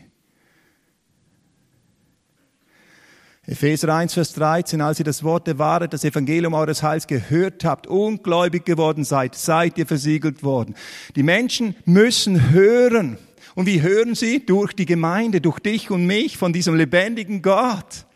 [3.44, 7.66] Epheser 1, Vers 13, als ihr das Wort der Wahrheit, das Evangelium eures Heils gehört
[7.66, 10.74] habt, ungläubig geworden seid, seid ihr versiegelt worden.
[11.16, 13.18] Die Menschen müssen hören.
[13.54, 14.46] Und wie hören sie?
[14.46, 18.06] Durch die Gemeinde, durch dich und mich, von diesem lebendigen Gott,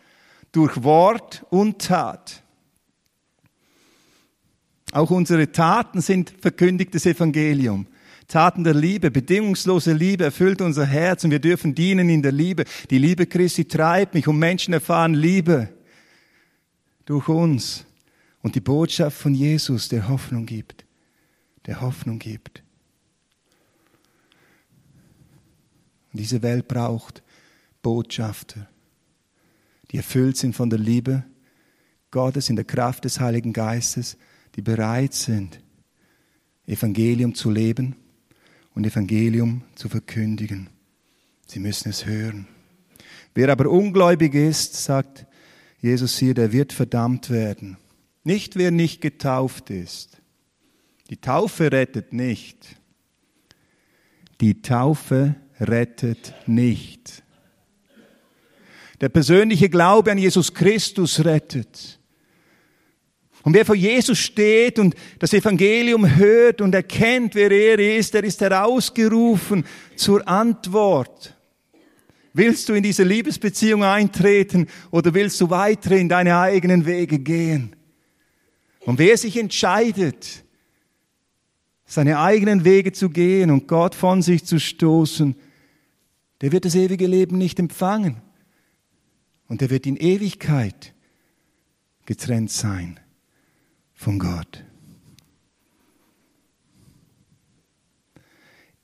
[0.51, 2.41] durch Wort und Tat.
[4.91, 7.87] Auch unsere Taten sind verkündigtes Evangelium.
[8.27, 12.65] Taten der Liebe, bedingungslose Liebe erfüllt unser Herz und wir dürfen dienen in der Liebe.
[12.89, 15.69] Die Liebe Christi treibt mich und Menschen erfahren Liebe
[17.05, 17.85] durch uns.
[18.41, 20.85] Und die Botschaft von Jesus, der Hoffnung gibt,
[21.65, 22.63] der Hoffnung gibt.
[26.13, 27.23] Und diese Welt braucht
[27.81, 28.67] Botschafter,
[29.91, 31.23] die erfüllt sind von der Liebe
[32.11, 34.17] Gottes in der Kraft des Heiligen Geistes
[34.55, 35.59] die bereit sind,
[36.65, 37.95] Evangelium zu leben
[38.73, 40.69] und Evangelium zu verkündigen.
[41.45, 42.47] Sie müssen es hören.
[43.33, 45.25] Wer aber ungläubig ist, sagt
[45.81, 47.77] Jesus hier, der wird verdammt werden.
[48.23, 50.17] Nicht wer nicht getauft ist.
[51.09, 52.77] Die Taufe rettet nicht.
[54.41, 57.23] Die Taufe rettet nicht.
[59.01, 61.99] Der persönliche Glaube an Jesus Christus rettet.
[63.45, 68.23] Und wer vor Jesus steht und das Evangelium hört und erkennt, wer er ist, der
[68.23, 71.37] ist herausgerufen zur Antwort.
[72.33, 77.75] Willst du in diese Liebesbeziehung eintreten oder willst du weiter in deine eigenen Wege gehen?
[78.79, 80.43] Und wer sich entscheidet,
[81.85, 85.35] seine eigenen Wege zu gehen und Gott von sich zu stoßen,
[86.41, 88.23] der wird das ewige Leben nicht empfangen.
[89.47, 90.95] Und der wird in Ewigkeit
[92.07, 92.99] getrennt sein
[93.95, 94.63] von Gott.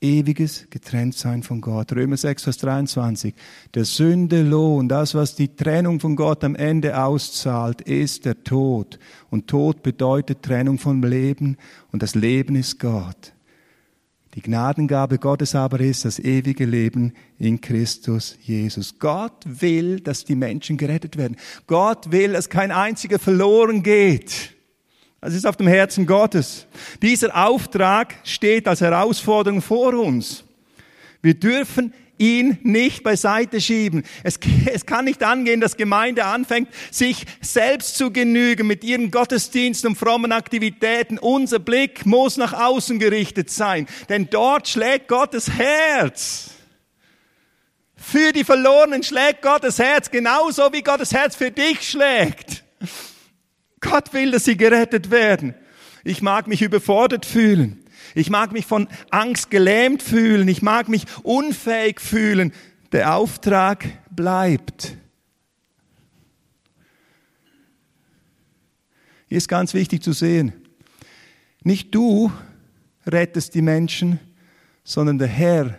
[0.02, 1.92] Ewiges Getrenntsein von Gott.
[1.92, 3.34] Römer 6, Vers 23.
[3.72, 8.98] Der Sünde Lohn, das, was die Trennung von Gott am Ende auszahlt, ist der Tod.
[9.30, 11.56] Und Tod bedeutet Trennung vom Leben
[11.92, 13.32] und das Leben ist Gott.
[14.34, 18.98] Die Gnadengabe Gottes aber ist das ewige Leben in Christus Jesus.
[18.98, 21.36] Gott will, dass die Menschen gerettet werden.
[21.68, 24.51] Gott will, dass kein einziger verloren geht.
[25.22, 26.66] Das ist auf dem Herzen Gottes.
[27.00, 30.42] Dieser Auftrag steht als Herausforderung vor uns.
[31.22, 34.02] Wir dürfen ihn nicht beiseite schieben.
[34.24, 39.90] Es, es, kann nicht angehen, dass Gemeinde anfängt, sich selbst zu genügen mit ihren Gottesdiensten
[39.90, 41.18] und frommen Aktivitäten.
[41.18, 46.50] Unser Blick muss nach außen gerichtet sein, denn dort schlägt Gottes Herz.
[47.94, 52.61] Für die Verlorenen schlägt Gottes Herz genauso wie Gottes Herz für dich schlägt.
[53.82, 55.54] Gott will, dass sie gerettet werden.
[56.04, 57.84] Ich mag mich überfordert fühlen.
[58.14, 60.48] Ich mag mich von Angst gelähmt fühlen.
[60.48, 62.52] Ich mag mich unfähig fühlen.
[62.92, 64.96] Der Auftrag bleibt.
[69.28, 70.52] Hier ist ganz wichtig zu sehen.
[71.62, 72.32] Nicht du
[73.06, 74.18] rettest die Menschen,
[74.84, 75.78] sondern der Herr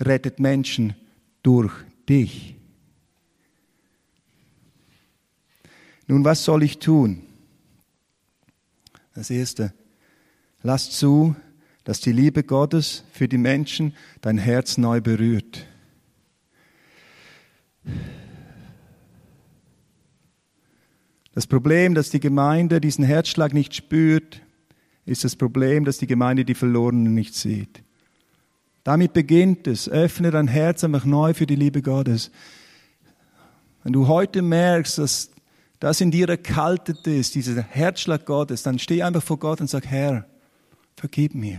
[0.00, 0.94] rettet Menschen
[1.42, 1.72] durch
[2.08, 2.51] dich.
[6.12, 7.22] Nun, was soll ich tun?
[9.14, 9.72] Das Erste,
[10.62, 11.34] lass zu,
[11.84, 15.66] dass die Liebe Gottes für die Menschen dein Herz neu berührt.
[21.32, 24.42] Das Problem, dass die Gemeinde diesen Herzschlag nicht spürt,
[25.06, 27.82] ist das Problem, dass die Gemeinde die Verlorenen nicht sieht.
[28.84, 29.88] Damit beginnt es.
[29.88, 32.30] Öffne dein Herz einfach neu für die Liebe Gottes.
[33.82, 35.31] Wenn du heute merkst, dass
[35.82, 39.84] das in dir erkaltet ist, dieser Herzschlag Gottes, dann steh einfach vor Gott und sag,
[39.84, 40.26] Herr,
[40.94, 41.58] vergib mir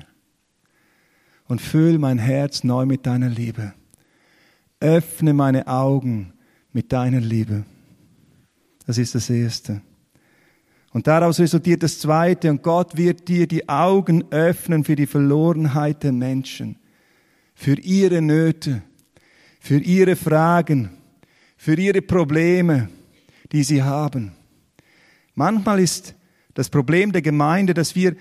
[1.50, 3.74] und füll mein Herz neu mit deiner Liebe.
[4.80, 6.32] Öffne meine Augen
[6.72, 7.66] mit deiner Liebe.
[8.86, 9.82] Das ist das Erste.
[10.94, 12.50] Und daraus resultiert das Zweite.
[12.50, 16.78] Und Gott wird dir die Augen öffnen für die Verlorenheit der Menschen,
[17.56, 18.84] für ihre Nöte,
[19.60, 20.92] für ihre Fragen,
[21.58, 22.88] für ihre Probleme,
[23.54, 24.34] die sie haben.
[25.36, 26.16] Manchmal ist
[26.54, 28.16] das Problem der Gemeinde, dass wir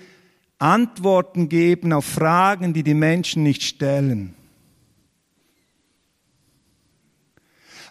[0.59, 4.35] Antworten geben auf Fragen, die die Menschen nicht stellen.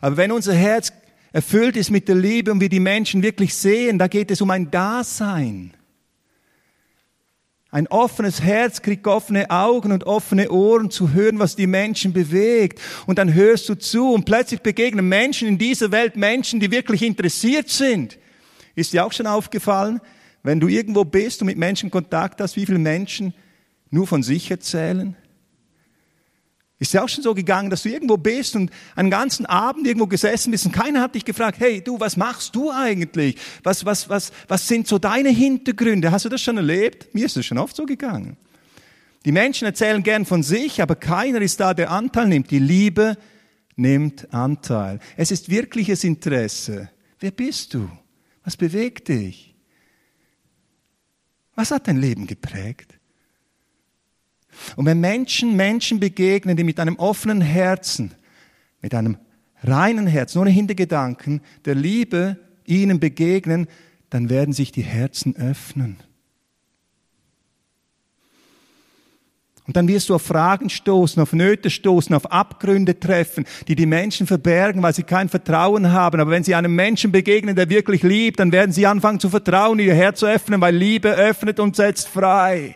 [0.00, 0.92] Aber wenn unser Herz
[1.32, 4.50] erfüllt ist mit der Liebe und wir die Menschen wirklich sehen, da geht es um
[4.50, 5.74] ein Dasein.
[7.72, 12.80] Ein offenes Herz kriegt offene Augen und offene Ohren zu hören, was die Menschen bewegt.
[13.06, 17.02] Und dann hörst du zu und plötzlich begegnen Menschen in dieser Welt Menschen, die wirklich
[17.02, 18.18] interessiert sind.
[18.76, 20.00] Ist dir auch schon aufgefallen?
[20.42, 23.34] wenn du irgendwo bist und mit Menschen Kontakt hast, wie viele Menschen
[23.90, 25.16] nur von sich erzählen?
[26.82, 30.08] Ist ja auch schon so gegangen, dass du irgendwo bist und einen ganzen Abend irgendwo
[30.08, 33.36] gesessen bist und keiner hat dich gefragt, hey du, was machst du eigentlich?
[33.62, 36.10] Was, was, was, was sind so deine Hintergründe?
[36.10, 37.14] Hast du das schon erlebt?
[37.14, 38.36] Mir ist das schon oft so gegangen.
[39.24, 42.50] Die Menschen erzählen gern von sich, aber keiner ist da, der Anteil nimmt.
[42.50, 43.16] Die Liebe
[43.76, 44.98] nimmt Anteil.
[45.16, 46.90] Es ist wirkliches Interesse.
[47.20, 47.88] Wer bist du?
[48.42, 49.54] Was bewegt dich?
[51.54, 52.98] Was hat dein Leben geprägt?
[54.76, 58.12] Und wenn Menschen Menschen begegnen, die mit einem offenen Herzen,
[58.80, 59.16] mit einem
[59.62, 63.66] reinen Herzen, ohne Hintergedanken, der Liebe ihnen begegnen,
[64.10, 65.96] dann werden sich die Herzen öffnen.
[69.66, 73.86] Und dann wirst du auf Fragen stoßen, auf Nöte stoßen, auf Abgründe treffen, die die
[73.86, 76.20] Menschen verbergen, weil sie kein Vertrauen haben.
[76.20, 79.78] Aber wenn sie einem Menschen begegnen, der wirklich liebt, dann werden sie anfangen zu vertrauen,
[79.78, 82.74] ihr Herz zu öffnen, weil Liebe öffnet und setzt frei.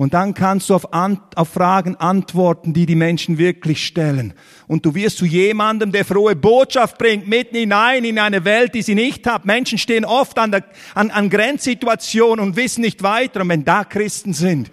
[0.00, 4.32] Und dann kannst du auf, An auf Fragen antworten, die die Menschen wirklich stellen.
[4.66, 8.80] Und du wirst zu jemandem, der frohe Botschaft bringt, mitten hinein in eine Welt, die
[8.80, 9.44] sie nicht hat.
[9.44, 13.42] Menschen stehen oft an, der, an, an Grenzsituationen und wissen nicht weiter.
[13.42, 14.70] Und wenn da Christen sind,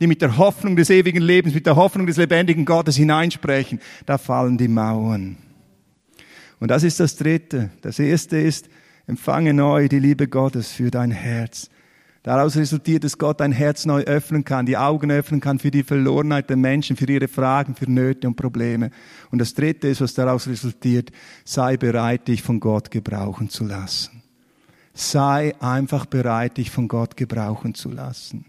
[0.00, 4.16] die mit der Hoffnung des ewigen Lebens, mit der Hoffnung des lebendigen Gottes hineinsprechen, da
[4.16, 5.36] fallen die Mauern.
[6.58, 7.68] Und das ist das Dritte.
[7.82, 8.70] Das Erste ist,
[9.06, 11.68] empfange neu die Liebe Gottes für dein Herz.
[12.22, 15.82] Daraus resultiert, dass Gott dein Herz neu öffnen kann, die Augen öffnen kann für die
[15.82, 18.90] Verlorenheit der Menschen, für ihre Fragen, für Nöte und Probleme.
[19.30, 21.10] Und das Dritte ist, was daraus resultiert,
[21.44, 24.22] sei bereit, dich von Gott gebrauchen zu lassen.
[24.92, 28.44] Sei einfach bereit, dich von Gott gebrauchen zu lassen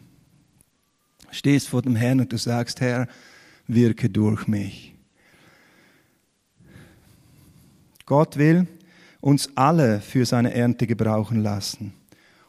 [1.31, 3.07] stehst vor dem Herrn und du sagst, Herr,
[3.67, 4.93] wirke durch mich.
[8.05, 8.67] Gott will
[9.21, 11.93] uns alle für seine Ernte gebrauchen lassen.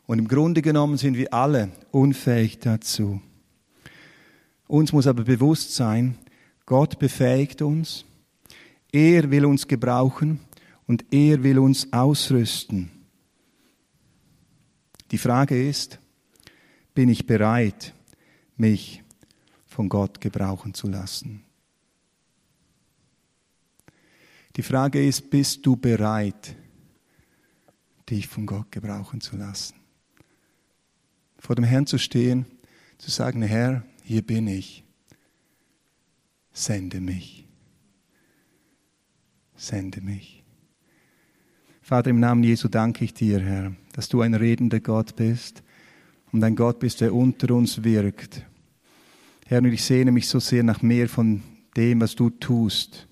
[0.06, 3.20] Und im Grunde genommen sind wir alle unfähig dazu.
[4.66, 6.16] Uns muss aber bewusst sein,
[6.66, 8.04] Gott befähigt uns,
[8.90, 10.40] er will uns gebrauchen
[10.86, 12.90] und er will uns ausrüsten.
[15.10, 15.98] Die Frage ist,
[16.94, 17.94] bin ich bereit,
[18.56, 19.02] mich
[19.66, 21.44] von Gott gebrauchen zu lassen.
[24.56, 26.54] Die Frage ist, bist du bereit,
[28.08, 29.81] dich von Gott gebrauchen zu lassen?
[31.42, 32.46] Vor dem Herrn zu stehen,
[32.98, 34.84] zu sagen, Herr, hier bin ich.
[36.52, 37.48] Sende mich.
[39.56, 40.44] Sende mich.
[41.80, 45.64] Vater, im Namen Jesu danke ich dir, Herr, dass du ein redender Gott bist
[46.30, 48.46] und ein Gott bist, der unter uns wirkt.
[49.44, 51.42] Herr, und ich sehne mich so sehr nach mehr von
[51.76, 53.08] dem, was du tust.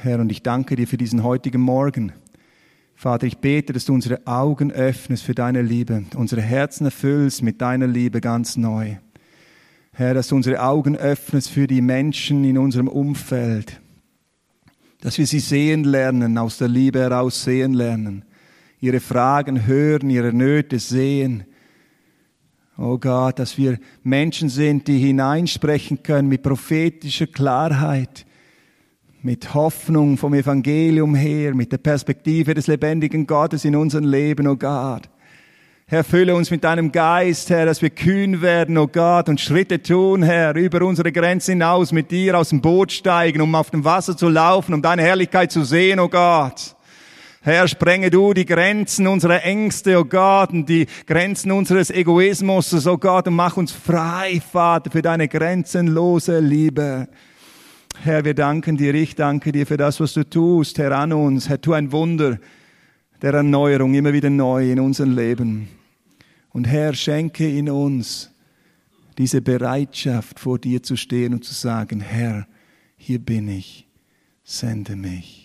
[0.00, 2.12] Herr, und ich danke dir für diesen heutigen Morgen.
[3.02, 7.60] Vater, ich bete, dass du unsere Augen öffnest für deine Liebe, unsere Herzen erfüllst mit
[7.60, 8.94] deiner Liebe ganz neu.
[9.90, 13.80] Herr, dass du unsere Augen öffnest für die Menschen in unserem Umfeld,
[15.00, 18.24] dass wir sie sehen lernen, aus der Liebe heraus sehen lernen,
[18.78, 21.42] ihre Fragen hören, ihre Nöte sehen.
[22.78, 28.26] Oh Gott, dass wir Menschen sind, die hineinsprechen können mit prophetischer Klarheit,
[29.24, 34.56] mit Hoffnung vom Evangelium her, mit der Perspektive des lebendigen Gottes in unserem Leben, oh
[34.56, 35.08] Gott.
[35.86, 39.80] Herr, fülle uns mit deinem Geist, Herr, dass wir kühn werden, oh Gott, und Schritte
[39.80, 43.84] tun, Herr, über unsere Grenzen hinaus, mit dir aus dem Boot steigen, um auf dem
[43.84, 46.74] Wasser zu laufen, um deine Herrlichkeit zu sehen, oh Gott.
[47.42, 52.98] Herr, sprenge du die Grenzen unserer Ängste, oh Gott, und die Grenzen unseres Egoismus, oh
[52.98, 57.08] Gott, und mach uns frei, Vater, für deine grenzenlose Liebe.
[58.00, 61.48] Herr, wir danken dir, ich danke dir für das, was du tust, Herr, an uns.
[61.48, 62.38] Herr, tu ein Wunder
[63.20, 65.68] der Erneuerung immer wieder neu in unserem Leben.
[66.50, 68.30] Und Herr, schenke in uns
[69.18, 72.46] diese Bereitschaft, vor dir zu stehen und zu sagen, Herr,
[72.96, 73.86] hier bin ich,
[74.42, 75.41] sende mich.